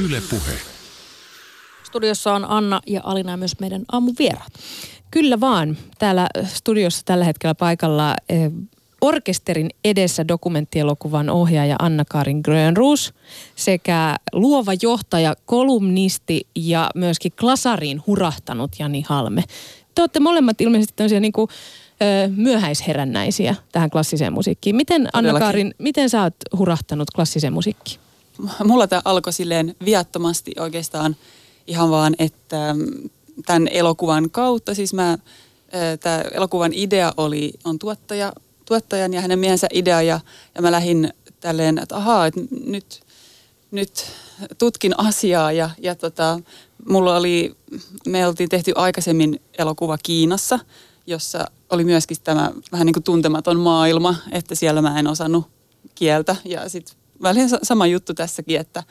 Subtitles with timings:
[0.00, 0.52] Yle Puhe.
[1.84, 4.52] Studiossa on Anna ja Alina ja myös meidän aamuvieraat.
[5.10, 5.76] Kyllä vaan.
[5.98, 8.52] Täällä studiossa tällä hetkellä paikalla eh,
[9.00, 13.14] orkesterin edessä dokumenttielokuvan ohjaaja Anna-Karin Grönruus
[13.56, 19.44] sekä luova johtaja, kolumnisti ja myöskin klasariin hurahtanut Jani Halme.
[19.94, 21.48] Te olette molemmat ilmeisesti tämmöisiä niin kuin,
[22.02, 24.76] ö, myöhäisherännäisiä tähän klassiseen musiikkiin.
[24.76, 28.00] Miten Anna-Karin, miten sä oot hurahtanut klassiseen musiikkiin?
[28.64, 31.16] Mulla tämä alkoi silleen viattomasti oikeastaan
[31.66, 33.10] ihan vaan, että mm,
[33.46, 35.18] tämän elokuvan kautta, siis mä,
[36.00, 38.32] tämä elokuvan idea oli, on tuottaja,
[38.64, 40.20] tuottajan ja hänen miehensä idea ja,
[40.54, 43.00] ja mä lähdin tälleen, että ahaa, että nyt,
[43.70, 44.06] nyt
[44.58, 46.40] tutkin asiaa ja, ja tota,
[46.88, 47.54] mulla oli,
[48.06, 50.58] me oltiin tehty aikaisemmin elokuva Kiinassa,
[51.06, 55.44] jossa oli myöskin tämä vähän niin kuin tuntematon maailma, että siellä mä en osannut
[55.94, 58.82] kieltä ja sitten välillä sama juttu tässäkin, että,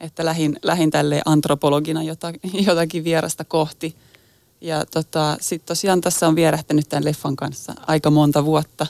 [0.00, 2.32] että lähin, lähin tälle antropologina jota,
[2.66, 3.94] jotakin vierasta kohti.
[4.60, 8.86] Ja tota, sitten tosiaan tässä on vierähtänyt tämän leffan kanssa aika monta vuotta,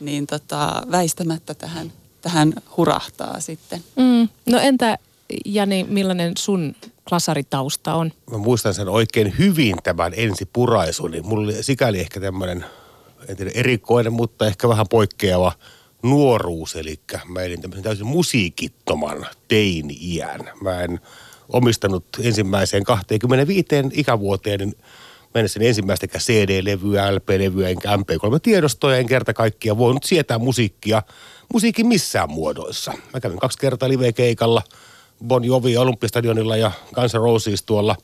[0.00, 3.84] niin tota, väistämättä tähän, tähän hurahtaa sitten.
[3.96, 4.28] Mm.
[4.46, 4.98] No entä
[5.44, 6.74] Jani, millainen sun
[7.08, 8.12] klasaritausta on?
[8.30, 10.48] Mä muistan sen oikein hyvin tämän ensi
[11.10, 12.64] Niin Mulla oli sikäli ehkä tämmöinen,
[13.28, 15.52] en tiedä erikoinen, mutta ehkä vähän poikkeava
[16.02, 16.76] nuoruus.
[16.76, 20.50] Eli mä elin tämmöisen täysin musiikittoman teini-iän.
[20.60, 21.00] Mä en
[21.48, 24.74] omistanut ensimmäiseen 25 ikävuoteen niin
[25.34, 31.02] mennessäni ensimmäistäkään CD-levyä, LP-levyä enkä MP3-tiedostoja, en kerta kaikkiaan voinut sietää musiikkia,
[31.52, 32.92] musiikin missään muodoissa.
[33.14, 34.62] Mä kävin kaksi kertaa live-keikalla–
[35.26, 37.96] Bon Jovi Olympiastadionilla ja Guns N' Roses tuolla,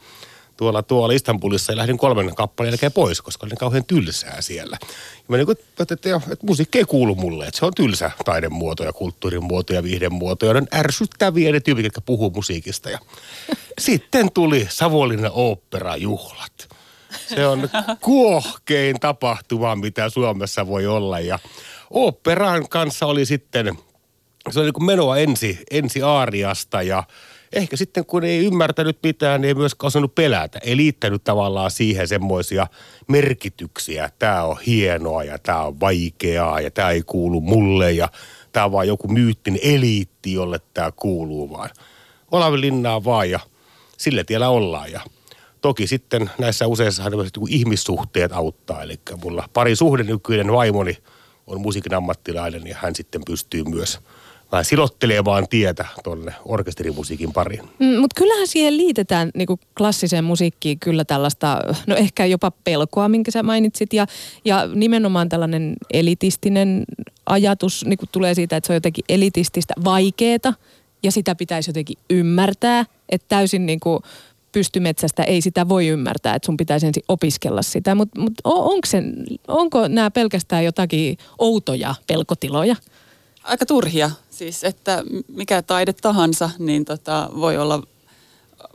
[0.58, 4.78] tuolla, tuolla Istanbulissa ja lähdin kolmen kappaleen jälkeen pois, koska oli kauhean tylsää siellä.
[4.82, 5.94] Ja mä niin kuin, että, että,
[6.32, 10.12] että, musiikki ei kuulu mulle, että se on tylsä taidemuoto ja kulttuurin muoto ja viihden
[10.12, 12.90] muoto ja on ärsyttäviä ne tyypit, jotka puhuu musiikista.
[12.90, 12.98] Ja
[13.78, 16.68] sitten tuli Savonlinnan oopperajuhlat.
[17.34, 17.68] Se on
[18.00, 21.38] kuohkein tapahtuma, mitä Suomessa voi olla ja
[21.90, 23.78] oopperan kanssa oli sitten
[24.50, 27.04] se oli niin menoa ensi, ensi aariasta ja
[27.52, 30.58] ehkä sitten kun ei ymmärtänyt mitään, niin ei myöskään osannut pelätä.
[30.62, 32.66] Ei liittänyt tavallaan siihen semmoisia
[33.08, 34.10] merkityksiä.
[34.18, 38.08] Tämä on hienoa ja tämä on vaikeaa ja tämä ei kuulu mulle ja
[38.52, 41.70] tämä on vaan joku myyttin eliitti, jolle tämä kuuluu vaan.
[42.30, 43.40] Olavi linnaa vaan ja
[43.96, 45.00] sillä tiellä ollaan ja
[45.60, 47.02] toki sitten näissä useissa
[47.48, 48.82] ihmissuhteet auttaa.
[48.82, 50.96] Eli mulla pari suhde nykyinen vaimoni
[51.46, 53.98] on musiikin ammattilainen ja hän sitten pystyy myös–
[54.52, 57.62] vähän silottelemaan tietä tuonne orkesterimusiikin pariin.
[57.78, 63.30] Mm, Mutta kyllähän siihen liitetään niinku klassiseen musiikkiin kyllä tällaista, no ehkä jopa pelkoa, minkä
[63.30, 63.92] sä mainitsit.
[63.92, 64.06] Ja,
[64.44, 66.84] ja nimenomaan tällainen elitistinen
[67.26, 70.54] ajatus niinku tulee siitä, että se on jotenkin elitististä vaikeeta
[71.02, 72.84] ja sitä pitäisi jotenkin ymmärtää.
[73.08, 74.02] Että täysin niinku
[74.52, 77.94] pystymetsästä ei sitä voi ymmärtää, että sun pitäisi ensin opiskella sitä.
[77.94, 78.88] Mutta mut onko,
[79.48, 82.76] onko nämä pelkästään jotakin outoja pelkotiloja?
[83.48, 84.10] aika turhia.
[84.38, 87.82] Siis, että mikä taide tahansa, niin tota, voi olla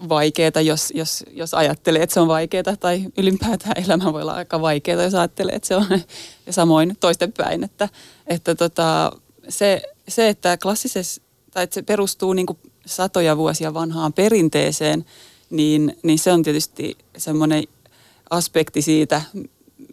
[0.09, 4.61] vaikeaa, jos, jos, jos ajattelee, että se on vaikeaa, tai ylipäätään elämä voi olla aika
[4.61, 5.87] vaikeaa, jos ajattelee, että se on,
[6.47, 7.89] ja samoin toistenpäin, että,
[8.27, 9.11] että tota,
[9.49, 11.21] se, se, että klassisessa,
[11.51, 12.47] tai että se perustuu niin
[12.85, 15.05] satoja vuosia vanhaan perinteeseen,
[15.49, 17.63] niin, niin se on tietysti semmoinen
[18.29, 19.21] aspekti siitä,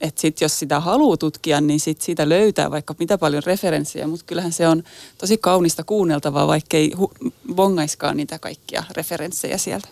[0.01, 4.27] että sit jos sitä haluaa tutkia, niin sit siitä löytää vaikka mitä paljon referenssejä, mutta
[4.27, 4.83] kyllähän se on
[5.19, 9.89] tosi kaunista kuunneltavaa, vaikkei hu- bongaiskaan niitä kaikkia referenssejä sieltä.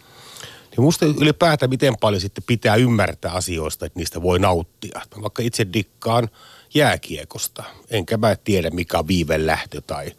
[0.71, 5.01] Niin musta ylipäätään miten paljon sitten pitää ymmärtää asioista, että niistä voi nauttia.
[5.17, 6.29] Mä vaikka itse dikkaan
[6.75, 10.13] jääkiekosta, enkä mä tiedä mikä on viivelähtö tai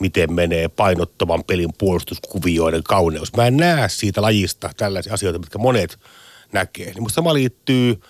[0.00, 3.36] miten menee painottavan pelin puolustuskuvioiden kauneus.
[3.36, 5.98] Mä en näe siitä lajista tällaisia asioita, mitkä monet
[6.52, 6.86] näkee.
[6.86, 8.00] Niin musta sama liittyy–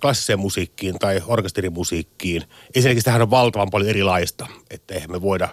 [0.00, 2.42] klassiseen musiikkiin tai orkesterimusiikkiin.
[2.74, 5.48] Ensinnäkin sitähän on valtavan paljon erilaista, että eihän me voida,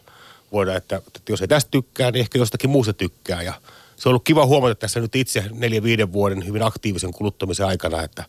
[0.51, 3.41] voida että, että jos ei tästä tykkää, niin ehkä jostakin muusta tykkää.
[3.41, 3.53] Ja
[3.95, 8.03] se on ollut kiva huomata tässä nyt itse neljä viiden vuoden hyvin aktiivisen kuluttamisen aikana,
[8.03, 8.23] että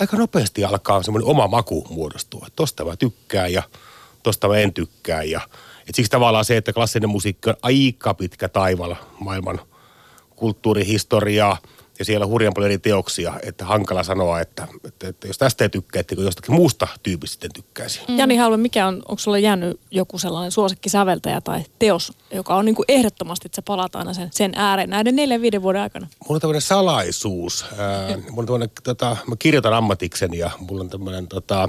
[0.00, 2.44] aika nopeasti alkaa semmoinen oma maku muodostua.
[2.46, 3.62] Että tosta mä tykkään ja
[4.22, 5.22] tosta mä en tykkää.
[5.22, 5.40] Ja,
[5.88, 9.60] et siksi tavallaan se, että klassinen musiikki on aika pitkä taival maailman
[10.36, 11.58] kulttuurihistoriaa–
[11.98, 15.64] ja siellä on hurjan paljon eri teoksia, että hankala sanoa, että, että, että jos tästä
[15.64, 18.00] ei tykkää, että jostakin muusta tyypistä sitten tykkäisi.
[18.08, 18.18] Mm.
[18.18, 22.74] Jani Halve, mikä on, onko sulle jäänyt joku sellainen suosikkisäveltäjä tai teos, joka on niin
[22.74, 26.06] kuin ehdottomasti, että sä palaat aina sen, sen ääreen näiden neljän viiden vuoden aikana?
[26.28, 27.66] Mulla on tämmöinen salaisuus.
[27.78, 31.68] Ää, mulla on tämmöinen, tota, mä kirjoitan ammatiksen ja mulla on tämmöinen tota,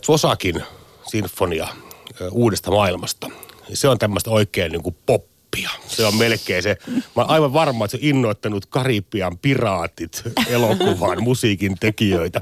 [0.00, 0.62] Tsosakin
[1.10, 3.30] sinfonia ää, uudesta maailmasta.
[3.72, 5.70] Se on tämmöistä oikein niin kuin pop Karibia.
[5.88, 6.76] Se on melkein se.
[6.86, 12.40] Mä olen aivan varma, että se on innoittanut Karibian piraatit elokuvan musiikin tekijöitä.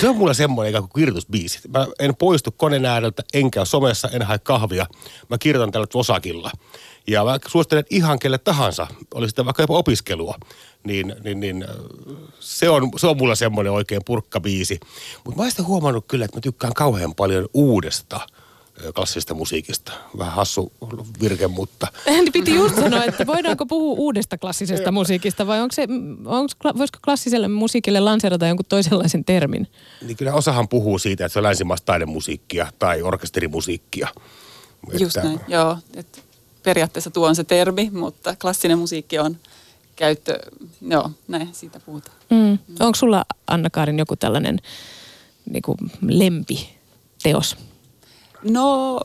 [0.00, 1.60] Se on mulla semmoinen ikään kuin kirjoitusbiisi.
[1.68, 4.86] Mä en poistu koneen ääreltä, enkä somessa, en hae kahvia.
[5.28, 6.50] Mä kirjoitan tällä osakilla.
[7.06, 10.34] Ja mä suosittelen ihan kelle tahansa, oli sitä vaikka jopa opiskelua,
[10.84, 11.64] niin, niin, niin
[12.40, 14.80] se, on, se on mulla semmoinen oikein purkkabiisi.
[15.24, 18.20] Mutta mä oon huomannut kyllä, että mä tykkään kauhean paljon uudesta
[18.94, 19.92] klassista musiikista.
[20.18, 20.72] Vähän hassu
[21.20, 21.86] virke, mutta...
[22.06, 25.86] Niin piti just sanoa, että voidaanko puhua uudesta klassisesta musiikista vai onko se,
[26.24, 29.66] onko, voisiko klassiselle musiikille lanseerata jonkun toisenlaisen termin?
[30.06, 34.08] Niin kyllä osahan puhuu siitä, että se on länsimaista taidemusiikkia tai orkesterimusiikkia.
[35.00, 35.28] Just että...
[35.28, 35.78] näin, joo.
[35.96, 36.18] Että
[36.62, 39.36] periaatteessa tuo on se termi, mutta klassinen musiikki on
[39.96, 40.38] käyttö,
[40.80, 42.16] joo, näin siitä puhutaan.
[42.30, 42.36] Mm.
[42.36, 42.58] Mm.
[42.80, 44.58] Onko sulla, Anna-Kaarin, joku tällainen
[45.50, 45.78] niin kuin
[46.08, 47.56] lempiteos?
[48.42, 49.00] No,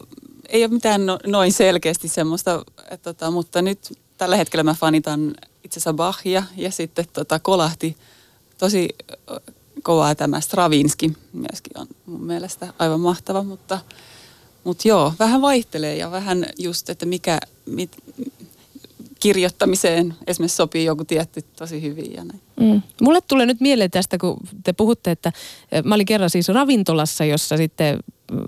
[0.50, 5.36] ei ole mitään no, noin selkeästi semmoista, että, tota, mutta nyt tällä hetkellä mä fanitan
[5.64, 7.98] itse asiassa Bachia ja sitten tota, kolahti
[8.58, 8.90] tosi
[9.84, 13.80] kovaa tämä Stravinsky myöskin on mun mielestä aivan mahtava, mutta
[14.64, 17.92] mutta joo, vähän vaihtelee ja vähän just, että mikä mit,
[19.20, 22.42] kirjoittamiseen esimerkiksi sopii joku tietty tosi hyvin ja näin.
[22.60, 22.82] Mm.
[23.02, 25.32] Mulle tulee nyt mieleen tästä, kun te puhutte, että
[25.84, 28.00] mä olin kerran siis ravintolassa, jossa sitten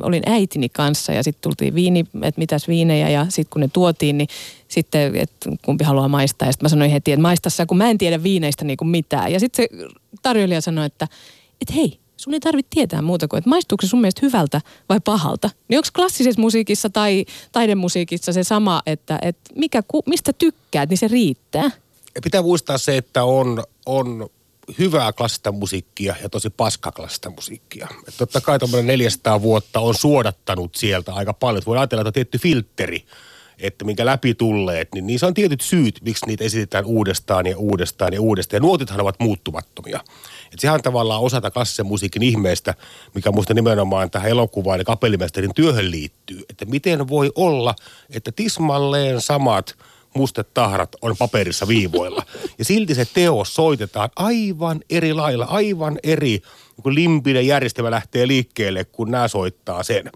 [0.04, 4.18] olin äitini kanssa ja sitten tultiin viini, että mitäs viinejä ja sitten kun ne tuotiin,
[4.18, 4.28] niin
[4.68, 6.48] sitten, että kumpi haluaa maistaa.
[6.48, 9.32] Ja sitten mä sanoin heti, että maista kun mä en tiedä viineistä niin kuin mitään.
[9.32, 9.88] Ja sitten se
[10.22, 11.08] tarjoilija sanoi, että,
[11.62, 15.00] että hei, sun ei tarvitse tietää muuta kuin, että maistuuko se sun mielestä hyvältä vai
[15.00, 15.50] pahalta.
[15.68, 21.08] Niin onko klassisessa musiikissa tai taidemusiikissa se sama, että, että mikä, mistä tykkäät, niin se
[21.08, 21.72] riittää?
[22.24, 24.30] Pitää muistaa se, että on, on
[24.80, 27.88] hyvää klassista musiikkia ja tosi paskaklassista musiikkia.
[28.08, 31.64] Et totta kai 400 vuotta on suodattanut sieltä aika paljon.
[31.66, 33.06] Voi ajatella, että on tietty filtteri,
[33.60, 38.14] että minkä läpi tulleet, niin niissä on tietyt syyt, miksi niitä esitetään uudestaan ja uudestaan
[38.14, 38.58] ja uudestaan.
[38.58, 40.00] Ja nuotithan ovat muuttumattomia.
[40.54, 42.74] Et sehän on tavallaan osata klassisen musiikin ihmeestä,
[43.16, 46.42] mikä muista nimenomaan tähän elokuvaan ja kapellimestarin työhön liittyy.
[46.50, 47.76] Että miten voi olla,
[48.10, 49.76] että tismalleen samat
[50.18, 52.24] mustat tahrat on paperissa viivoilla.
[52.60, 56.42] Ja silti se teos soitetaan aivan eri lailla, aivan eri
[56.86, 60.12] niin limpinen järjestelmä lähtee liikkeelle, kun nämä soittaa sen.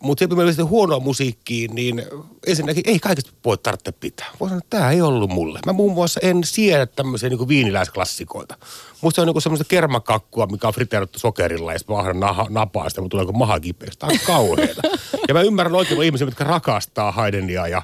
[0.00, 2.02] Mutta se, että huonoa musiikkiin, niin
[2.46, 4.26] ensinnäkin ei kaikista voi tarvitse pitää.
[4.40, 5.58] Voi sanoa, että tämä ei ollut mulle.
[5.66, 8.56] Mä muun muassa en siedä tämmöisiä niin viiniläisklassikoita.
[9.00, 13.00] Musta se on niin semmoista kermakakkua, mikä on friteerattu sokerilla ja sitten mä napaa sitä,
[13.00, 13.98] mutta tulee maha kipeäksi.
[13.98, 14.82] Tämä on kauheeta.
[15.28, 17.82] ja mä ymmärrän oikein ihmisiä, jotka rakastaa Haydenia ja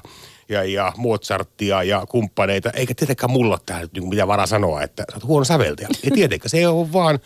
[0.49, 5.15] ja, ja Mozartia ja kumppaneita, eikä tietenkään mulla tähän niin mitään varaa sanoa, että sä
[5.15, 5.87] oot huono säveltäjä.
[6.03, 7.19] Ei tietenkään, se ei ole vaan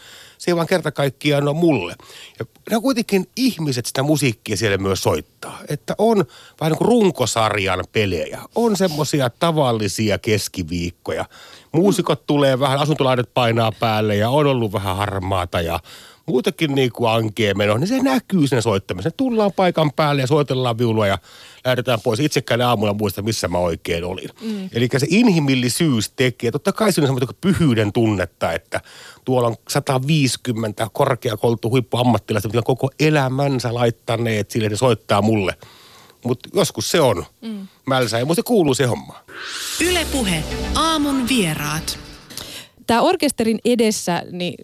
[0.43, 1.95] se ei vaan kerta kaikkiaan ole mulle.
[2.39, 5.59] Ja ne on kuitenkin ihmiset sitä musiikkia siellä myös soittaa.
[5.67, 6.25] Että on
[6.61, 8.41] vähän niin kuin runkosarjan pelejä.
[8.55, 11.25] On semmoisia tavallisia keskiviikkoja.
[11.71, 15.79] Muusikot tulee vähän, asuntolaidet painaa päälle ja on ollut vähän harmaata ja
[16.25, 19.17] muutakin niin kuin ankee meno, niin se näkyy siinä soittamisessa.
[19.17, 21.17] Tullaan paikan päälle ja soitellaan viulua ja
[21.65, 22.19] lähdetään pois.
[22.19, 24.29] Itsekään aamulla muista, missä mä oikein olin.
[24.41, 24.69] Mm.
[24.73, 28.81] Eli se inhimillisyys tekee, totta kai siinä on semmoista pyhyyden tunnetta, että
[29.25, 35.55] tuolla on 150 korkeakoultu huippuammattilaista, jotka koko elämänsä laittaneet sille, että soittaa mulle.
[36.23, 37.67] Mutta joskus se on mm.
[37.85, 39.15] mälsä ja musta kuuluu se homma.
[39.81, 40.43] Ylepuhe
[40.75, 41.99] aamun vieraat.
[42.87, 44.55] Tämä orkesterin edessä, niin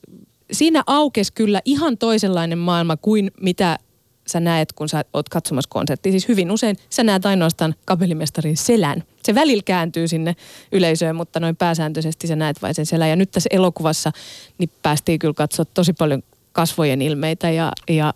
[0.52, 3.80] siinä aukesi kyllä ihan toisenlainen maailma kuin mitä
[4.28, 6.12] sä näet, kun sä oot katsomassa konserttia.
[6.12, 9.04] Siis hyvin usein sä näet ainoastaan kapellimestarin selän.
[9.24, 10.36] Se välillä kääntyy sinne
[10.72, 13.10] yleisöön, mutta noin pääsääntöisesti sä näet vain sen selän.
[13.10, 14.12] Ja nyt tässä elokuvassa
[14.58, 18.14] niin päästiin kyllä katsoa tosi paljon kasvojen ilmeitä ja, ja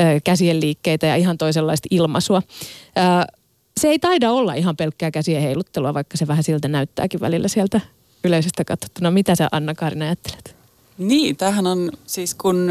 [0.00, 2.42] ö, käsien liikkeitä ja ihan toisenlaista ilmaisua.
[2.46, 3.32] Ö,
[3.80, 7.80] se ei taida olla ihan pelkkää käsien heiluttelua, vaikka se vähän siltä näyttääkin välillä sieltä
[8.24, 9.10] yleisöstä katsottuna.
[9.10, 10.59] Mitä sä Anna-Kaarina ajattelet?
[11.00, 12.68] Niin, tämähän on siis kun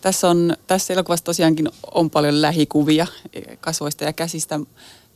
[0.00, 3.06] tässä, on, tässä elokuvassa tosiaankin on paljon lähikuvia
[3.60, 4.60] kasvoista ja käsistä.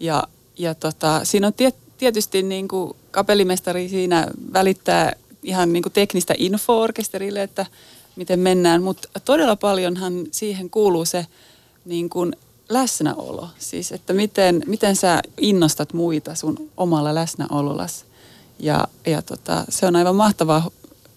[0.01, 0.25] Ja,
[0.59, 5.13] ja tota, siinä on tiet, tietysti niin kuin kapellimestari siinä välittää
[5.43, 7.67] ihan niin kuin teknistä info orkesterille, että
[8.17, 8.83] miten mennään.
[8.83, 11.27] Mutta todella paljonhan siihen kuuluu se
[11.85, 12.37] niin kuin
[12.69, 13.49] läsnäolo.
[13.59, 18.05] Siis, että miten, miten sä innostat muita sun omalla läsnäolollasi.
[18.59, 20.71] Ja, ja tota, se on aivan mahtavaa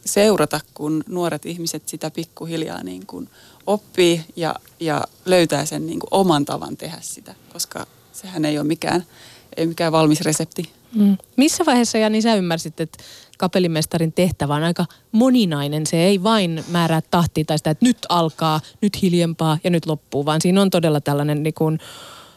[0.06, 3.30] seurata, kun nuoret ihmiset sitä pikkuhiljaa niin kuin
[3.68, 8.68] oppii ja, ja löytää sen niin kuin oman tavan tehdä sitä, koska sehän ei ole
[8.68, 9.04] mikään,
[9.58, 10.72] ei mikään valmis resepti.
[10.96, 11.18] Mm.
[11.38, 13.04] Missä vaiheessa, Jani, sä ymmärsit, että
[13.38, 15.86] kapellimestarin tehtävä on aika moninainen.
[15.86, 20.26] Se ei vain määrää tahtia tai sitä, että nyt alkaa, nyt hiljempaa ja nyt loppuu,
[20.26, 21.80] vaan siinä on todella tällainen niin kuin,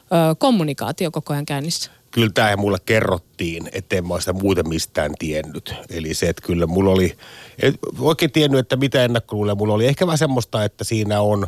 [0.03, 1.91] ö, kommunikaatio koko ajan käynnissä?
[2.11, 5.75] Kyllä tämä mulle kerrottiin, ettei mä sitä muuten mistään tiennyt.
[5.91, 7.17] Eli se, että kyllä mulla oli,
[7.63, 9.87] et oikein tiennyt, että mitä ennakkoluulee mulla oli.
[9.87, 11.47] Ehkä vähän semmoista, että siinä on,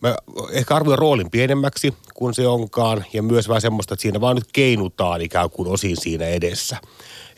[0.00, 0.16] mä
[0.52, 3.04] ehkä arvioin roolin pienemmäksi kuin se onkaan.
[3.12, 6.76] Ja myös vähän semmoista, että siinä vaan nyt keinutaan ikään kuin osin siinä edessä.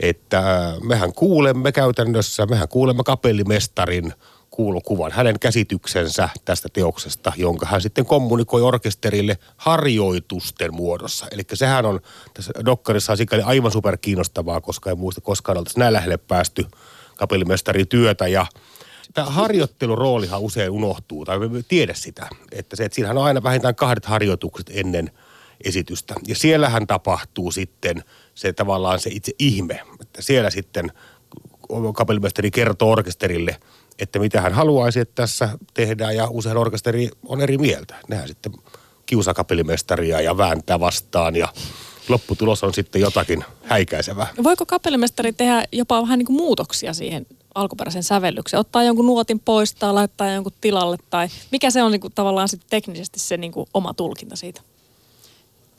[0.00, 4.12] Että mehän kuulemme käytännössä, mehän kuulemme kapellimestarin
[4.60, 11.26] kuulukuvan, hänen käsityksensä tästä teoksesta, jonka hän sitten kommunikoi orkesterille harjoitusten muodossa.
[11.30, 12.00] Eli sehän on
[12.34, 16.66] tässä dokkarissa sikäli aivan super kiinnostavaa, koska en muista koskaan oltaisi näin lähelle päästy
[17.16, 18.46] kapellimestarin työtä ja
[19.14, 23.74] tämä harjoitteluroolihan usein unohtuu, tai me tiedä sitä, että se, että siinähän on aina vähintään
[23.74, 25.10] kahdet harjoitukset ennen
[25.64, 26.14] esitystä.
[26.26, 30.92] Ja siellähän tapahtuu sitten se tavallaan se itse ihme, että siellä sitten
[31.94, 33.56] kapellimestari kertoo orkesterille–
[34.00, 37.94] että mitä hän haluaisi, että tässä tehdään ja usein orkesteri on eri mieltä.
[38.08, 38.52] Nehän sitten
[39.06, 41.48] kiusaa kapellimestaria ja vääntää vastaan ja
[42.08, 44.26] lopputulos on sitten jotakin häikäisevää.
[44.42, 48.60] Voiko kapellimestari tehdä jopa vähän niin kuin muutoksia siihen alkuperäisen sävellykseen?
[48.60, 52.48] Ottaa jonkun nuotin pois tai laittaa jonkun tilalle tai mikä se on niin kuin tavallaan
[52.48, 54.60] sitten teknisesti se niin kuin oma tulkinta siitä?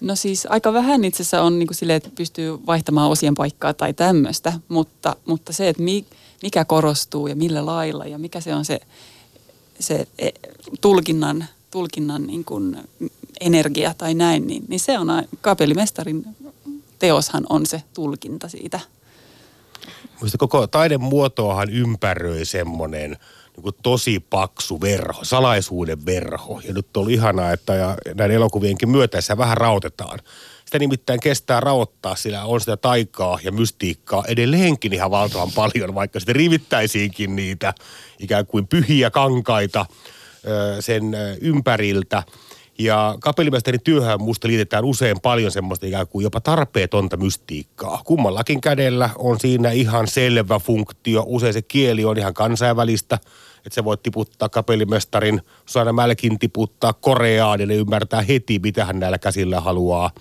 [0.02, 3.74] No siis aika vähän itse asiassa on niin kuin sille, että pystyy vaihtamaan osien paikkaa
[3.74, 6.06] tai tämmöistä, mutta, mutta se, että mi,
[6.44, 8.80] mikä korostuu ja millä lailla ja mikä se on se,
[9.80, 10.30] se e,
[10.82, 12.78] tulkinnan, tulkinnan niin kuin
[13.42, 15.08] energia tai näin, niin, niin se on
[15.42, 16.26] kapellimestarin
[17.00, 18.80] teoshan on se tulkinta siitä.
[20.38, 23.18] Koko taidemuotoahan ympäröi semmoinen
[23.58, 26.62] niin tosi paksu verho, salaisuuden verho.
[26.68, 30.20] Ja nyt on ihanaa, että ja näiden elokuvienkin myötässä vähän rautetaan.
[30.66, 36.20] Sitä nimittäin kestää raottaa, sillä on sitä taikaa ja mystiikkaa edelleenkin ihan valtavan paljon, vaikka
[36.20, 37.74] sitten rivittäisiinkin niitä
[38.20, 39.86] ikään kuin pyhiä kankaita
[40.80, 41.04] sen
[41.42, 42.24] ympäriltä.
[42.80, 48.02] Ja kapellimestarin työhön musta liitetään usein paljon semmoista ikään kuin jopa tarpeetonta mystiikkaa.
[48.06, 51.24] Kummallakin kädellä on siinä ihan selvä funktio.
[51.28, 53.16] Usein se kieli on ihan kansainvälistä,
[53.56, 59.00] että se voi tiputtaa kapellimestarin, Susanna Mälkin tiputtaa Koreaan ja ne ymmärtää heti, mitä hän
[59.00, 60.12] näillä käsillä haluaa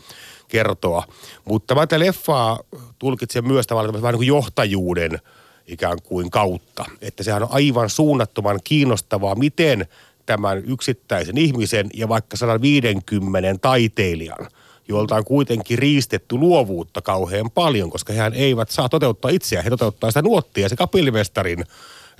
[0.48, 1.04] kertoa.
[1.44, 2.58] Mutta mä tätä leffaa
[2.98, 5.18] tulkitsen myös tavallaan vähän niin kuin johtajuuden
[5.66, 6.84] ikään kuin kautta.
[7.00, 9.86] Että sehän on aivan suunnattoman kiinnostavaa, miten
[10.30, 14.48] tämän yksittäisen ihmisen ja vaikka 150 taiteilijan,
[14.88, 19.64] joilta on kuitenkin riistetty luovuutta kauhean paljon, koska he eivät saa toteuttaa itseään.
[19.64, 21.64] He toteuttaa sitä nuottia, se kapellimestarin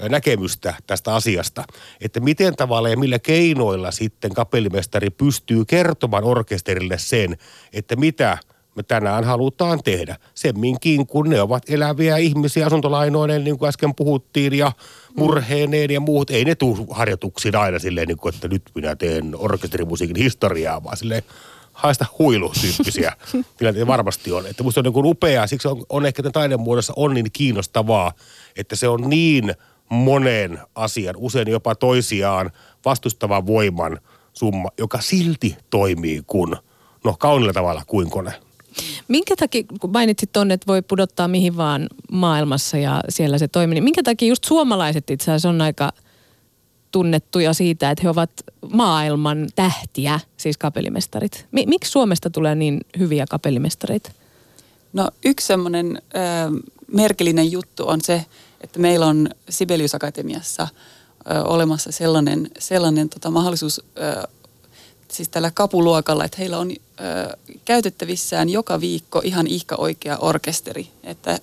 [0.09, 1.65] näkemystä tästä asiasta,
[2.01, 7.37] että miten tavalla ja millä keinoilla sitten kapellimestari pystyy kertomaan orkesterille sen,
[7.73, 8.39] että mitä
[8.81, 10.17] me tänään halutaan tehdä.
[10.35, 14.73] Semminkin, kun ne ovat eläviä ihmisiä asuntolainoinen, niin kuin äsken puhuttiin, ja
[15.17, 16.31] murheineen ja muut.
[16.31, 20.97] Ei ne tule harjoituksiin aina silleen, niin kuin, että nyt minä teen orkesterimusiikin historiaa, vaan
[20.97, 21.23] silleen
[21.73, 23.13] haista huilu-tyyppisiä
[23.59, 24.47] tilanteita varmasti on.
[24.47, 28.13] Että musta on niin upeaa, siksi on, on ehkä tämän taidemuodossa on niin kiinnostavaa,
[28.57, 29.55] että se on niin–
[29.91, 32.51] monen asian, usein jopa toisiaan
[32.85, 33.99] vastustavan voiman
[34.33, 36.57] summa, joka silti toimii kuin,
[37.05, 38.33] no kaunilla tavalla kuin kone.
[39.09, 43.75] Minkä takia, kun mainitsit tuonne, että voi pudottaa mihin vaan maailmassa ja siellä se toimii,
[43.75, 45.93] niin minkä takia just suomalaiset itse asiassa on aika
[46.93, 48.31] tunnettuja siitä, että he ovat
[48.73, 51.47] maailman tähtiä, siis kapellimestarit.
[51.67, 54.13] Miksi Suomesta tulee niin hyviä kapellimestareita?
[54.93, 56.03] No yksi semmoinen
[56.93, 58.25] merkillinen juttu on se,
[58.61, 60.69] että meillä on Sibelius Akatemiassa
[61.31, 64.29] ö, olemassa sellainen, sellainen tota, mahdollisuus ö,
[65.11, 66.75] siis tällä kapuluokalla, että heillä on ö,
[67.65, 71.39] käytettävissään joka viikko ihan ihka oikea orkesteri, että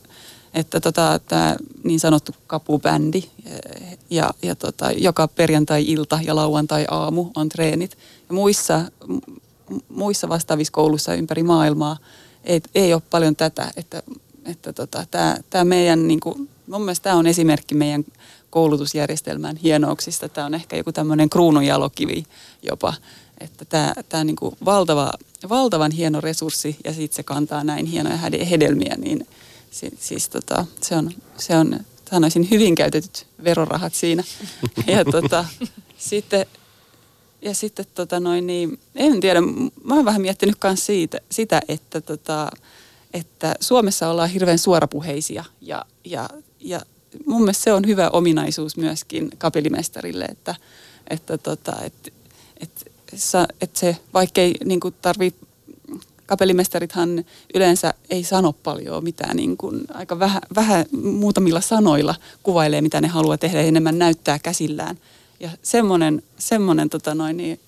[0.54, 3.24] että tota, tämä niin sanottu kapubändi
[4.10, 7.98] ja, ja tota, joka perjantai-ilta ja lauantai-aamu on treenit.
[8.30, 8.82] Ja muissa,
[9.90, 11.98] muissa vastaavissa kouluissa ympäri maailmaa
[12.44, 14.04] ei, ei ole paljon tätä, että,
[14.46, 15.06] että tota,
[15.50, 18.06] tämä meidän niin kuin, mun mielestä tämä on esimerkki meidän
[18.50, 20.30] koulutusjärjestelmän hienouksista.
[20.30, 22.26] Tämä on ehkä joku tämmöinen kruununjalokivi
[22.64, 22.94] jopa,
[23.40, 25.14] että tämä, tämä niin kuin valtava,
[25.50, 28.18] valtavan hieno resurssi ja sitten se kantaa näin hienoja
[28.50, 29.28] hedelmiä, niin
[29.72, 31.80] si, siis tota, se on, se on
[32.10, 34.24] sanoisin hyvin käytetyt verorahat siinä.
[34.88, 35.46] Ja tota,
[35.98, 36.46] sitten,
[37.42, 39.42] ja sitten tota noin, niin, en tiedä,
[39.84, 42.52] mä oon vähän miettinyt myös siitä, sitä, että, tota,
[43.14, 46.30] että Suomessa ollaan hirveän suorapuheisia ja, ja
[46.60, 46.82] ja
[47.26, 50.56] mun mielestä se on hyvä ominaisuus myöskin kapellimestarille, että,
[51.10, 52.12] että, tota, että,
[52.60, 52.92] että,
[53.62, 55.34] että se, vaikkei niin tarvii
[56.26, 63.02] kapellimestarithan yleensä ei sano paljon mitään, niin kuin aika vähän, vähän muutamilla sanoilla kuvailee, mitä
[63.02, 64.98] ne haluaa tehdä, enemmän näyttää käsillään.
[65.40, 67.60] Ja semmoinen, semmoinen tota noin, niin,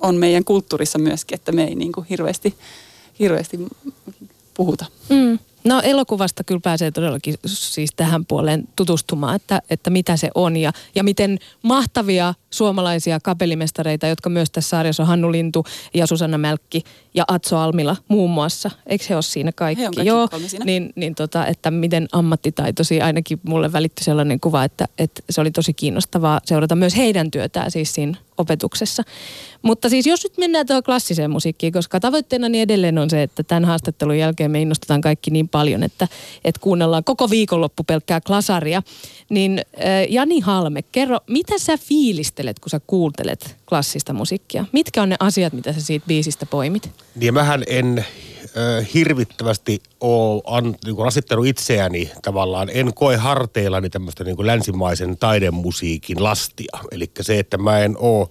[0.00, 2.54] on meidän kulttuurissa myöskin, että me ei niin kuin hirveästi,
[3.18, 3.58] hirveästi
[4.54, 4.86] puhuta.
[5.08, 5.38] Mm.
[5.64, 10.72] No elokuvasta kyllä pääsee todellakin siis tähän puoleen tutustumaan, että, että mitä se on ja,
[10.94, 15.64] ja miten mahtavia suomalaisia kapellimestareita, jotka myös tässä sarjassa on Hannu Lintu
[15.94, 16.82] ja Susanna Mälkki
[17.14, 18.70] ja Atso Almila muun muassa.
[18.86, 19.82] Eikö he ole siinä kaikki?
[19.82, 20.64] He on kaikki Joo, siinä.
[20.64, 25.50] niin, niin tota, että miten ammattitaitoisia, ainakin mulle välittyi sellainen kuva, että, että se oli
[25.50, 29.02] tosi kiinnostavaa seurata myös heidän työtään siis siinä opetuksessa.
[29.62, 33.42] Mutta siis jos nyt mennään tuohon klassiseen musiikkiin, koska tavoitteena niin edelleen on se, että
[33.42, 36.08] tämän haastattelun jälkeen me innostetaan kaikki niin paljon, että,
[36.44, 38.82] että kuunnellaan koko viikonloppu pelkkää klasaria.
[39.30, 44.64] Niin äh, Jani Halme, kerro, mitä sä fiilistelet, kun sä kuuntelet klassista musiikkia?
[44.72, 46.90] Mitkä on ne asiat, mitä sä siitä biisistä poimit?
[47.14, 48.06] Niin mähän en
[48.94, 56.22] hirvittävästi ole an, niin kuin rasittanut itseäni tavallaan, en koe harteillani tämmöistä niin länsimaisen taidemusiikin
[56.22, 56.78] lastia.
[56.90, 58.28] Eli se, että mä en ole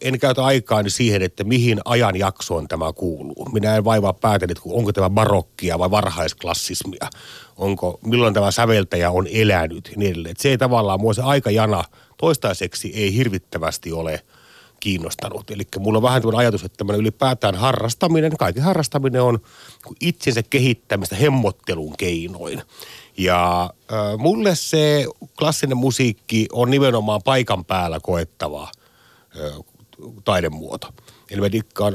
[0.00, 3.48] en käytä aikaani siihen, että mihin ajanjaksoon tämä kuuluu.
[3.52, 7.08] Minä en vaivaa päätä, että onko tämä barokkia vai varhaisklassismia.
[7.56, 10.34] Onko, milloin tämä säveltäjä on elänyt niin edelleen.
[10.38, 11.84] Se ei tavallaan, mua se aikajana
[12.16, 14.24] toistaiseksi ei hirvittävästi ole
[14.84, 15.50] kiinnostanut.
[15.50, 19.38] Eli mulla on vähän tämmöinen ajatus, että tämmöinen ylipäätään harrastaminen, kaikki harrastaminen on
[20.00, 22.62] itsensä kehittämistä hemmottelun keinoin.
[23.18, 23.62] Ja
[23.92, 25.06] äh, mulle se
[25.38, 28.70] klassinen musiikki on nimenomaan paikan päällä koettavaa–
[30.24, 30.88] taidemuoto.
[31.30, 31.94] Eli mä dikkaan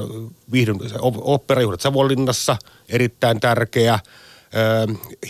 [0.51, 2.57] viihdyn oopperajuhlat Savonlinnassa,
[2.89, 3.99] erittäin tärkeä.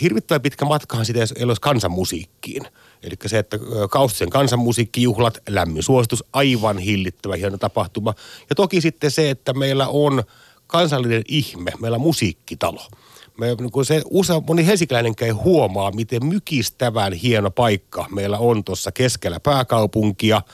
[0.02, 2.62] Hirvittävän pitkä matkahan sitä ei olisi kansanmusiikkiin.
[3.02, 3.58] Eli se, että
[3.90, 8.14] Kaustisen kansanmusiikkijuhlat, lämmin suositus, aivan hillittävä hieno tapahtuma.
[8.50, 10.22] Ja toki sitten se, että meillä on
[10.66, 12.82] kansallinen ihme, meillä on musiikkitalo.
[13.38, 18.92] Me, kun se, usein, moni helsinkiläinenkään ei huomaa, miten mykistävän hieno paikka meillä on tuossa
[18.92, 20.42] keskellä pääkaupunkia–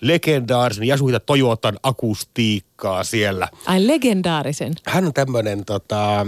[0.00, 3.48] legendaarisen Yasuhita Toyotan akustiikkaa siellä.
[3.66, 4.72] Ai legendaarisen?
[4.86, 6.26] Hän on tämmöinen tota,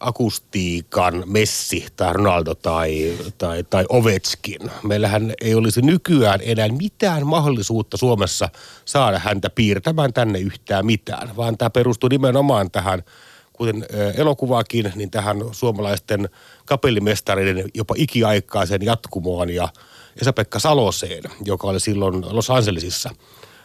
[0.00, 4.60] akustiikan Messi tai Ronaldo tai, tai, tai Ovechkin.
[4.82, 8.48] Meillähän ei olisi nykyään enää mitään mahdollisuutta Suomessa
[8.84, 13.02] saada häntä piirtämään tänne yhtään mitään, vaan tämä perustuu nimenomaan tähän
[13.52, 16.28] kuten elokuvaakin, niin tähän suomalaisten
[16.64, 19.68] kapellimestareiden jopa ikiaikaisen jatkumoon ja–
[20.20, 23.10] Esa-Pekka Saloseen, joka oli silloin Los Angelesissa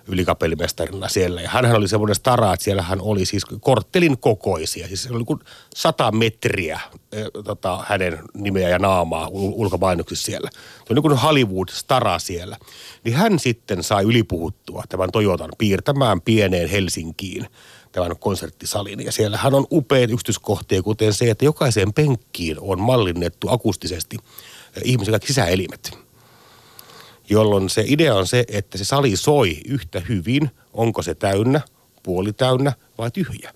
[0.09, 1.41] ylikapellimestarina siellä.
[1.41, 4.87] Ja hänhän oli semmoinen stara, että siellä hän oli siis korttelin kokoisia.
[4.87, 5.39] Siis oli kuin
[5.75, 6.79] sata metriä
[7.11, 10.49] e, tota, hänen nimeä ja naamaa ul- ulkomainoksissa siellä.
[10.53, 12.57] Se oli niin kuin Hollywood-stara siellä.
[13.03, 17.47] Niin hän sitten sai ylipuhuttua tämän Toyotan piirtämään pieneen Helsinkiin
[17.91, 19.05] tämän konserttisalin.
[19.05, 24.17] Ja siellähän on upeat yksityiskohtia, kuten se, että jokaiseen penkkiin on mallinnettu akustisesti
[24.83, 26.08] ihmisen kaikki sisäelimet
[27.29, 31.61] jolloin se idea on se, että se sali soi yhtä hyvin, onko se täynnä,
[32.03, 33.51] puoli täynnä vai tyhjä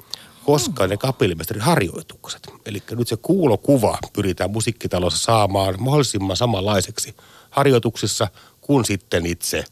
[0.46, 2.48] koska ne kapellimestarin harjoitukset.
[2.66, 7.16] Eli nyt se kuulokuva pyritään musiikkitalossa saamaan mahdollisimman samanlaiseksi
[7.50, 8.28] harjoituksissa
[8.62, 9.64] kuin sitten itse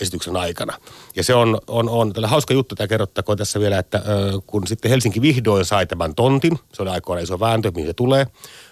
[0.00, 0.78] esityksen aikana.
[1.16, 4.66] Ja se on, on, on tällä hauska juttu, tämä kerrottakoon tässä vielä, että ö, kun
[4.66, 8.26] sitten Helsinki vihdoin sai tämän tontin, se oli aikoina iso vääntö, mihin se tulee,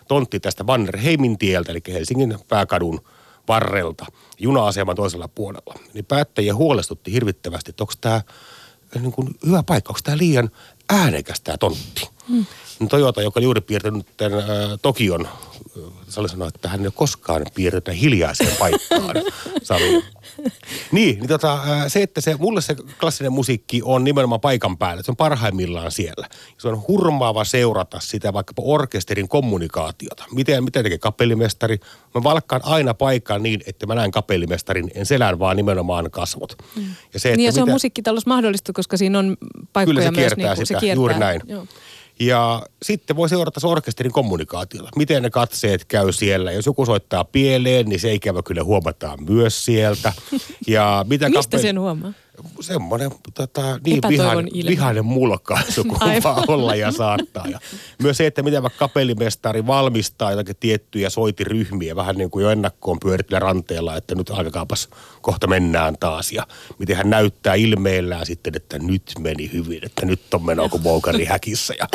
[0.08, 3.00] tontti tästä Vannerheimin tieltä, eli Helsingin pääkadun
[3.48, 4.06] varrelta
[4.38, 5.74] juna-aseman toisella puolella.
[5.94, 8.22] Niin päättäjiä huolestutti hirvittävästi, että onko tämä
[8.94, 10.50] niin hyvä paikka, onko tämä liian
[10.90, 12.13] äänekäs tämä tontti.
[12.28, 12.46] Hmm.
[12.88, 14.46] Toyota, joka oli juuri piirtänyt tämän, äh,
[14.82, 15.28] Tokion,
[16.08, 19.16] Sali sanoi, että hän ei ole koskaan piirtänyt hiljaiseen paikkaan.
[19.62, 20.04] Sali.
[20.92, 21.58] Niin, niin tota,
[21.88, 25.02] se, että se, mulle se klassinen musiikki on nimenomaan paikan päällä.
[25.02, 26.28] Se on parhaimmillaan siellä.
[26.58, 30.24] Se on hurmaava seurata sitä vaikkapa orkesterin kommunikaatiota.
[30.34, 31.78] Miten, miten tekee kapellimestari?
[32.14, 36.56] Mä valkkaan aina paikkaan niin, että mä näen kapellimestarin, en selän vaan nimenomaan kasvot.
[36.76, 36.84] Mm.
[37.14, 39.36] Ja se, että niin ja se mitä, on musiikkitalossa mahdollista, koska siinä on
[39.72, 40.14] paikkoja kyllä se myös.
[40.14, 41.40] Kiertää niin, sitä, se kiertää juuri näin.
[41.46, 41.66] Joo.
[42.20, 44.88] Ja sitten voi seurata se orkesterin kommunikaatiota.
[44.96, 46.52] Miten ne katseet käy siellä.
[46.52, 50.12] Jos joku soittaa pieleen, niin se ikävä kyllä huomataan myös sieltä.
[50.66, 52.12] Ja mitä Mistä kapel- sen huomaa?
[52.60, 57.46] Semmoinen tota, niin vihainen, vihainen mulkaisu kuin vaan olla ja saattaa.
[57.46, 57.58] Ja
[58.02, 63.00] myös se, että miten vaikka kapellimestari valmistaa jotakin tiettyjä soitiryhmiä, vähän niin kuin jo ennakkoon
[63.00, 64.88] pyöritellä ranteella, että nyt alkakaapas
[65.20, 66.32] kohta mennään taas.
[66.32, 66.46] Ja
[66.78, 71.24] miten hän näyttää ilmeellään sitten, että nyt meni hyvin, että nyt on menoa kuin moukari
[71.24, 71.74] häkissä.
[71.78, 71.88] Ja,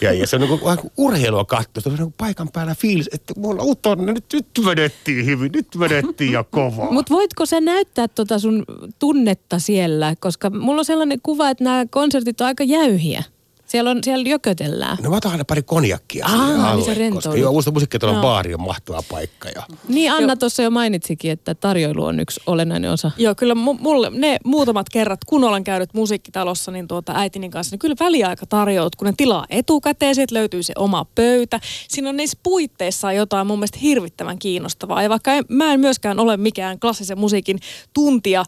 [0.00, 3.34] ja, ja se on niin kuin, urheilua katsoa, se on niin paikan päällä fiilis, että
[3.36, 6.90] mulla on, nyt, nyt vedettiin hyvin, nyt vedettiin ja kovaa.
[6.92, 8.64] Mutta voitko sä näyttää tota sun
[8.98, 9.81] tunnetta siellä?
[9.82, 13.22] Siellä, koska mulla on sellainen kuva, että nämä konsertit on aika jäyhiä.
[13.66, 14.98] Siellä, on, siellä jökötellään.
[15.02, 17.24] No mä otan aina pari konjakkia Aa, niin alle, se rentoudut.
[17.24, 18.22] koska joo, musta musiikkitalon Joo.
[18.22, 19.48] baari on mahtava paikka.
[19.48, 23.10] Ja Niin Anna tuossa jo mainitsikin, että tarjoilu on yksi olennainen osa.
[23.18, 27.72] Joo, kyllä mu- mulle ne muutamat kerrat, kun olen käynyt musiikkitalossa, niin tuota äitini kanssa,
[27.74, 31.60] niin kyllä väliaika tarjout, kun ne tilaa etukäteen, sitten löytyy se oma pöytä.
[31.88, 35.02] Siinä on niissä puitteissa jotain mun mielestä hirvittävän kiinnostavaa.
[35.02, 37.58] Ja vaikka en, mä en myöskään ole mikään klassisen musiikin
[37.94, 38.46] tuntija, äh,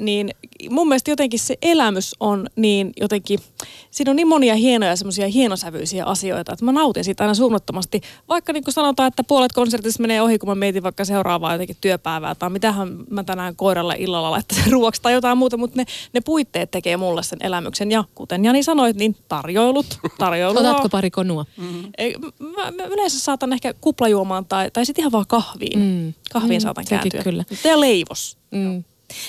[0.00, 0.30] niin
[0.70, 3.38] mun mielestä jotenkin se elämys on niin jotenkin,
[3.90, 8.00] siinä on niin monia hienoja semmoisia hienosävyisiä asioita, että mä nautin siitä aina suunnattomasti.
[8.28, 11.76] Vaikka niin kuin sanotaan, että puolet konsertista menee ohi, kun mä mietin vaikka seuraavaa jotenkin
[11.80, 16.20] työpäivää tai mitähän mä tänään koiralle illalla laittaisin ruoksi tai jotain muuta, mutta ne, ne
[16.20, 17.90] puitteet tekee mulle sen elämyksen.
[17.90, 19.86] Ja kuten Jani sanoit, niin tarjoilut,
[20.18, 20.58] tarjoilu.
[20.58, 21.44] Otatko pari konua?
[21.98, 25.78] Ei, mä, mä yleensä saatan ehkä kuplajuomaan tai, tai sitten ihan vaan kahviin.
[25.78, 26.14] Mm.
[26.32, 27.22] Kahviin Mm, saatan sekin kääntyä.
[27.22, 27.44] kyllä.
[27.64, 28.36] Ja leivos.
[28.50, 28.84] Mm.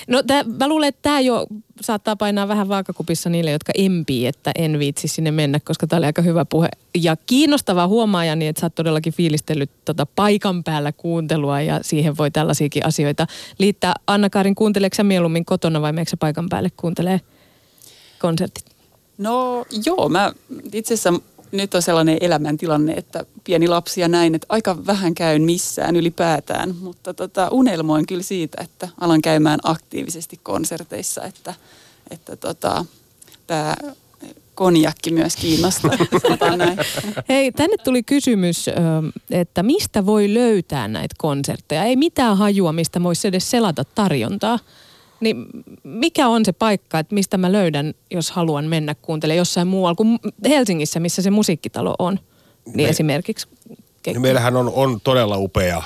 [0.08, 1.46] No tää, mä luulen, että tämä jo
[1.80, 6.06] saattaa painaa vähän vaakakupissa niille, jotka empii, että en viitsi sinne mennä, koska tämä oli
[6.06, 6.68] aika hyvä puhe.
[6.94, 12.30] Ja kiinnostava huomaajani, että sä oot todellakin fiilistellyt tota paikan päällä kuuntelua ja siihen voi
[12.30, 13.26] tällaisiakin asioita
[13.58, 13.94] liittää.
[14.06, 17.20] Anna-Karin, kuunteleeko mieluummin kotona vai meneekö paikan päälle kuuntelee
[18.18, 18.64] konsertit?
[19.18, 20.32] No joo, mä
[20.72, 21.20] itse asiassa
[21.52, 26.74] nyt on sellainen elämäntilanne, että pieni lapsi ja näin, että aika vähän käyn missään ylipäätään,
[26.80, 31.54] mutta tota, unelmoin kyllä siitä, että alan käymään aktiivisesti konserteissa, että,
[32.10, 32.84] että tota,
[33.46, 33.76] tämä
[34.54, 35.90] konjakki myös kiinnostaa,
[36.56, 36.78] näin.
[37.28, 38.66] Hei, tänne tuli kysymys,
[39.30, 41.84] että mistä voi löytää näitä konsertteja?
[41.84, 44.58] Ei mitään hajua, mistä voisi edes selata tarjontaa.
[45.20, 45.46] Niin
[45.82, 50.18] mikä on se paikka, että mistä mä löydän, jos haluan mennä kuuntelemaan jossain muualla kuin
[50.48, 52.18] Helsingissä, missä se musiikkitalo on?
[52.66, 53.48] Niin Me- esimerkiksi.
[54.06, 55.82] Niin meillähän on, on todella upea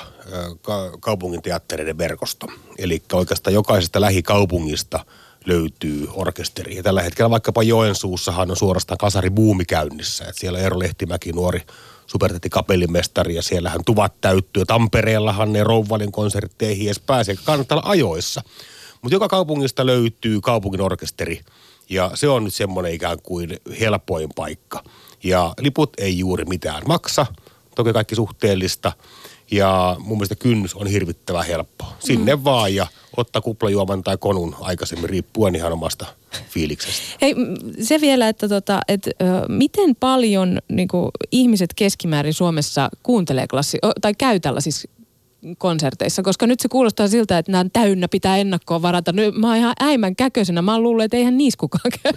[0.61, 2.47] ka- kaupungin teattereiden verkosto.
[2.77, 5.05] Eli oikeastaan jokaisesta lähikaupungista
[5.45, 6.75] löytyy orkesteri.
[6.75, 10.25] Ja tällä hetkellä vaikkapa Joensuussahan on suorastaan kasari buumi käynnissä.
[10.25, 11.61] Et siellä Eero Lehtimäki, nuori
[12.07, 14.65] supertäti kapellimestari, ja siellähän tuvat täyttyy.
[14.65, 18.41] Tampereellahan ne Rouvalin konsertteihin edes pääsee, kannattaa ajoissa.
[19.01, 21.41] Mutta joka kaupungista löytyy kaupungin orkesteri,
[21.89, 24.83] ja se on nyt semmoinen ikään kuin helpoin paikka.
[25.23, 27.25] Ja liput ei juuri mitään maksa,
[27.75, 28.91] toki kaikki suhteellista,
[29.51, 31.85] ja mun mielestä kynnys on hirvittävän helppo.
[31.99, 32.43] Sinne mm.
[32.43, 32.87] vaan ja
[33.17, 36.05] ottaa kuplajuoman tai konun aikaisemmin, riippuen ihan omasta
[36.49, 37.01] fiiliksestä.
[37.21, 37.35] Hei,
[37.81, 39.11] se vielä, että tota, et, ö,
[39.47, 44.89] miten paljon niinku, ihmiset keskimäärin Suomessa kuuntelee klassi, tai käy tällaisissa
[45.57, 49.11] konserteissa, koska nyt se kuulostaa siltä, että nämä on täynnä, pitää ennakkoon varata.
[49.11, 52.13] Nyt mä oon ihan äimän käköisenä, mä oon luullut, että eihän niissä kukaan käy.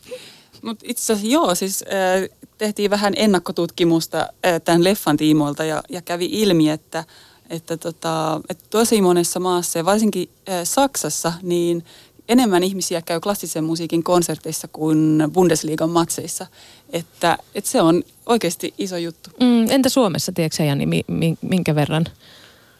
[0.62, 6.02] Mutta itse asiassa joo, siis äh, tehtiin vähän ennakkotutkimusta äh, tämän leffan tiimoilta ja, ja
[6.02, 7.04] kävi ilmi, että,
[7.50, 11.84] että, tota, että tosi monessa maassa ja varsinkin äh, Saksassa niin
[12.30, 16.48] enemmän ihmisiä käy klassisen musiikin konserteissa kuin Bundesliigan matseissa.
[16.90, 19.30] Että, että se on oikeasti iso juttu.
[19.40, 22.06] Mm, entä Suomessa, tiedätkö Jani, mi, mi, minkä verran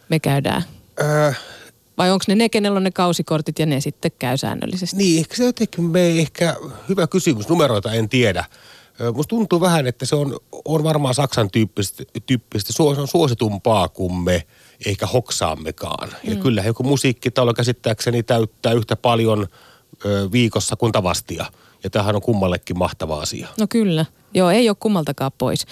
[0.08, 0.62] me käydään?
[1.00, 1.32] Öö,
[1.98, 4.96] Vai onko ne ne, kenellä on ne kausikortit ja ne sitten käy säännöllisesti?
[4.96, 6.56] Niin, ehkä se jotenkin me ei ehkä,
[6.88, 8.44] hyvä kysymys, numeroita en tiedä.
[9.14, 14.14] Musta tuntuu vähän, että se on, on varmaan Saksan tyyppistä, tyyppistä suos, on suositumpaa kuin
[14.14, 14.46] me
[14.86, 16.08] ehkä hoksaammekaan.
[16.08, 16.30] Mm.
[16.30, 19.46] Ja kyllä joku musiikkitalo käsittääkseni täyttää yhtä paljon
[20.04, 21.46] ö, viikossa kuin tavastia.
[21.84, 23.48] Ja tämähän on kummallekin mahtava asia.
[23.58, 24.04] No kyllä.
[24.34, 25.66] Joo, ei ole kummaltakaan pois.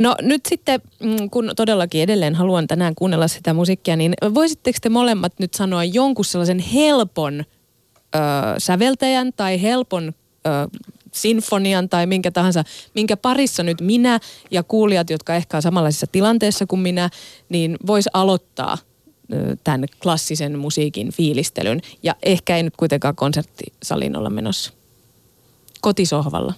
[0.00, 4.88] No nyt sitten, mm, kun todellakin edelleen haluan tänään kuunnella sitä musiikkia, niin voisitteko te
[4.88, 8.18] molemmat nyt sanoa jonkun sellaisen helpon ö,
[8.58, 10.14] säveltäjän tai helpon
[10.46, 10.50] ö,
[11.16, 16.66] sinfonian tai minkä tahansa, minkä parissa nyt minä ja kuulijat, jotka ehkä on samanlaisessa tilanteessa
[16.66, 17.10] kuin minä,
[17.48, 18.78] niin vois aloittaa
[19.64, 21.80] tämän klassisen musiikin fiilistelyn.
[22.02, 24.72] Ja ehkä ei nyt kuitenkaan konserttisaliin olla menossa.
[25.80, 26.54] Kotisohvalla.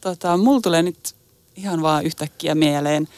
[0.00, 1.14] Tota, mulla tulee nyt
[1.56, 3.08] ihan vaan yhtäkkiä mieleen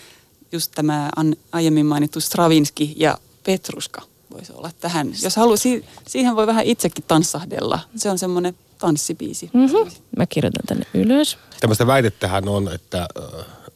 [0.52, 1.10] just tämä
[1.52, 5.12] aiemmin mainittu Stravinski ja Petruska voisi olla tähän.
[5.22, 7.78] Jos haluaa, si, siihen voi vähän itsekin tanssahdella.
[7.96, 9.50] Se on semmoinen tanssibiisi.
[9.52, 9.90] Mm-hmm.
[10.16, 11.38] Mä kirjoitan tänne ylös.
[11.60, 13.08] Tämmöistä väitettähän on, että,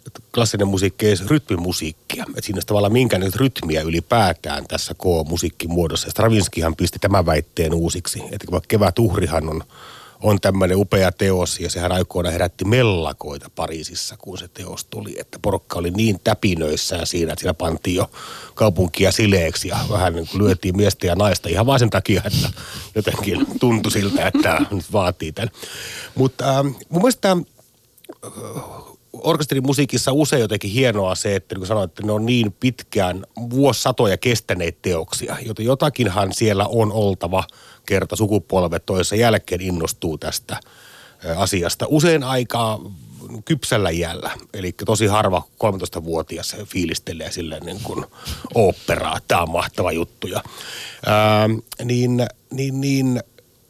[0.06, 2.24] että klassinen musiikki ei ole rytmimusiikkia.
[2.28, 6.06] Että siinä olisi tavallaan minkäänlaista rytmiä ylipäätään tässä K-musiikkimuodossa.
[6.06, 8.18] Ja Stravinskihan pisti tämän väitteen uusiksi.
[8.32, 9.62] Että vaikka kevätuhrihan on,
[10.22, 15.16] on tämmöinen upea teos ja sehän aikoina herätti mellakoita Pariisissa, kun se teos tuli.
[15.20, 18.10] Että porukka oli niin täpinöissään siinä, että siinä pantiin jo
[18.54, 22.50] kaupunkia sileeksi ja vähän niin kuin lyötiin miestä ja naista ihan vaan sen takia, että
[22.94, 25.50] jotenkin tuntui siltä, että nyt vaatii tämän.
[26.14, 27.36] Mutta ähm, mun mielestä
[29.16, 33.26] tämä orkesterimusiikissa usein jotenkin hienoa se, että niin kuin sanoin, että ne on niin pitkään
[33.50, 37.44] vuosisatoja kestäneet teoksia, joten jotakinhan siellä on oltava
[37.86, 40.60] kerta sukupolvet toisessa jälkeen innostuu tästä
[41.36, 41.86] asiasta.
[41.88, 42.80] Usein aikaa
[43.44, 44.30] kypsällä iällä.
[44.54, 48.04] Eli tosi harva 13-vuotias fiilistelee silleen niin kuin
[48.54, 49.18] oopperaa.
[49.28, 50.26] Tämä on mahtava juttu.
[50.26, 50.42] Ja,
[51.06, 51.48] ää,
[51.84, 53.20] niin, niin, niin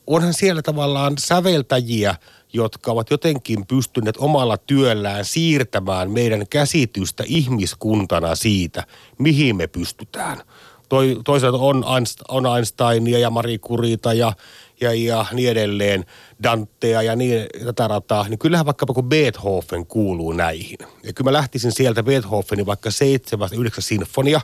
[0.06, 2.14] onhan siellä tavallaan säveltäjiä,
[2.52, 8.84] jotka ovat jotenkin pystyneet omalla työllään siirtämään meidän käsitystä ihmiskuntana siitä,
[9.18, 10.42] mihin me pystytään.
[10.88, 11.84] Toi, toisaalta on,
[12.28, 14.32] on Einsteinia ja Marie Curita ja
[14.80, 16.04] ja, ja niin edelleen,
[16.42, 20.78] Dantea ja niin, tätä rataa, niin kyllähän vaikkapa kun Beethoven kuuluu näihin.
[21.02, 24.40] Ja kyllä mä lähtisin sieltä Beethovenin vaikka seitsemän, yhdeksän sinfonia,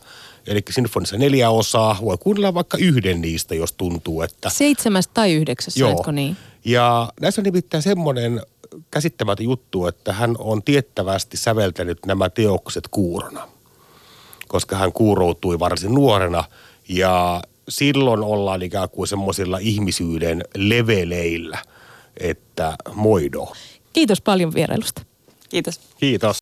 [0.46, 4.50] eli sinfonissa neljä osaa, voi kuunnella vaikka yhden niistä, jos tuntuu, että...
[4.50, 6.04] Seitsemäs tai yhdeksäs, Joo.
[6.12, 6.36] niin?
[6.64, 8.42] Ja näissä on nimittäin semmoinen
[8.90, 13.48] käsittämätön juttu, että hän on tiettävästi säveltänyt nämä teokset kuurona,
[14.48, 16.44] koska hän kuuroutui varsin nuorena
[16.88, 21.58] ja silloin ollaan ikään kuin semmoisilla ihmisyyden leveleillä,
[22.16, 23.52] että moido.
[23.92, 25.02] Kiitos paljon vierailusta.
[25.48, 25.80] Kiitos.
[26.00, 26.38] Kiitos.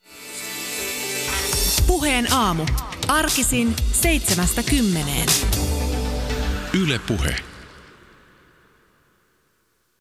[1.87, 2.67] Puheen aamu.
[3.09, 5.29] Arkisin seitsemästä kymmeneen.
[6.83, 7.50] Yle Puhe.